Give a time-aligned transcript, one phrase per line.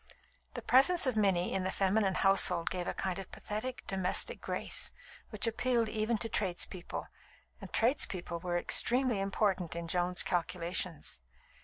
[0.55, 4.91] The presence of Minnie in the feminine household gave a kind of pathetic, domestic grace,
[5.29, 7.05] which appealed even to tradespeople;
[7.61, 11.19] and tradespeople were extremely important in Joan's calculations.